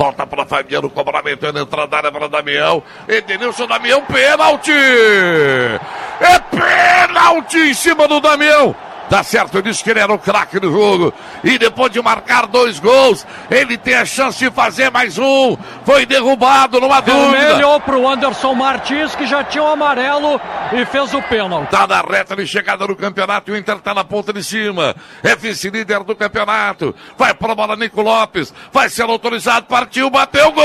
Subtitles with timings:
[0.00, 2.82] Volta para Fabiano, cobramento na entrada da área para Damião.
[3.06, 4.72] Edenilson Damião, pênalti!
[4.72, 8.74] É pênalti em cima do Damião!
[9.10, 11.12] Tá certo, eu disse que ele era o craque do jogo.
[11.44, 15.54] E depois de marcar dois gols, ele tem a chance de fazer mais um.
[15.84, 17.38] Foi derrubado numa dúvida.
[17.38, 20.40] Vermelho pro Anderson Martins, que já tinha o um amarelo
[20.72, 21.70] e fez o pênalti.
[21.70, 23.52] Tá na reta de chegada no campeonato.
[23.52, 24.94] O Inter tá na ponta de cima.
[25.22, 26.94] É vice-líder do campeonato.
[27.18, 28.52] Vai pra bola Nico Lopes.
[28.72, 29.66] Vai ser autorizado.
[29.66, 30.52] Partiu, bateu.
[30.52, 30.64] Gol!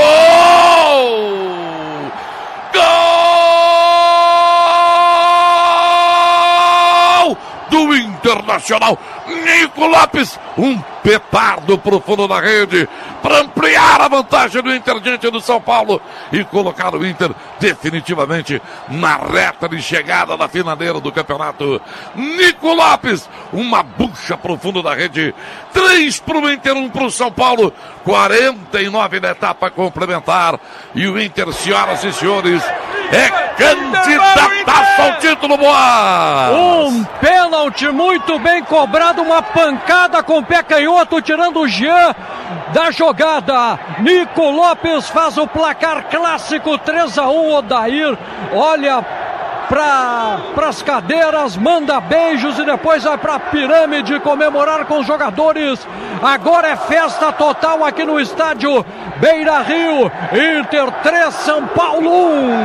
[7.70, 8.98] Do Internacional.
[9.26, 10.38] Nico Lopes.
[10.56, 12.88] Um petardo pro fundo da rede
[13.22, 16.02] para ampliar a vantagem do Inter diante do São Paulo
[16.32, 21.80] e colocar o Inter definitivamente na reta de chegada da finaleira do campeonato.
[22.16, 25.32] Nico Lopes, uma bucha pro fundo da rede,
[25.72, 30.58] três para o Inter, um para o São Paulo, 49 na etapa complementar
[30.92, 32.64] e o Inter, senhoras e senhores,
[33.12, 34.95] é candidataço
[35.46, 36.50] ao título, boa!
[36.50, 42.14] Um pênalti muito bem cobrado, uma pancada com o pé canhoto, tirando o Jean
[42.72, 43.78] da jogada.
[44.00, 48.18] Nico Lopes faz o placar clássico 3 a 1 Odair.
[48.52, 49.04] Olha
[49.68, 55.86] para as cadeiras, manda beijos e depois vai para a pirâmide comemorar com os jogadores.
[56.22, 58.84] Agora é festa total aqui no estádio
[59.16, 60.10] Beira Rio.
[60.60, 62.55] Inter 3, São Paulo 1.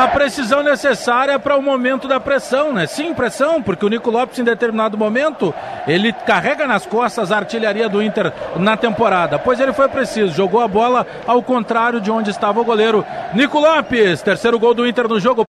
[0.00, 2.86] A precisão necessária para o momento da pressão, né?
[2.86, 5.54] Sim, pressão, porque o Nico Lopes, em determinado momento,
[5.86, 9.38] ele carrega nas costas a artilharia do Inter na temporada.
[9.38, 13.60] Pois ele foi preciso, jogou a bola ao contrário de onde estava o goleiro Nico
[13.60, 14.22] Lopes.
[14.22, 15.44] Terceiro gol do Inter no jogo.